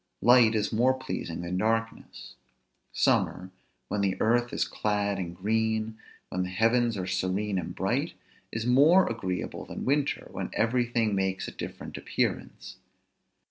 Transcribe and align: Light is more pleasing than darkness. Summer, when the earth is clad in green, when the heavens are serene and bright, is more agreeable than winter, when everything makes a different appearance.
Light 0.23 0.55
is 0.55 0.73
more 0.73 0.95
pleasing 0.95 1.41
than 1.43 1.59
darkness. 1.59 2.33
Summer, 2.91 3.51
when 3.87 4.01
the 4.01 4.19
earth 4.19 4.51
is 4.51 4.67
clad 4.67 5.19
in 5.19 5.33
green, 5.33 5.95
when 6.29 6.41
the 6.41 6.49
heavens 6.49 6.97
are 6.97 7.05
serene 7.05 7.59
and 7.59 7.75
bright, 7.75 8.13
is 8.51 8.65
more 8.65 9.05
agreeable 9.07 9.63
than 9.63 9.85
winter, 9.85 10.27
when 10.31 10.49
everything 10.53 11.13
makes 11.13 11.47
a 11.47 11.51
different 11.51 11.97
appearance. 11.97 12.77